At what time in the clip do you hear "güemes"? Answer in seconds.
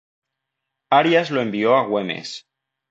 1.85-2.47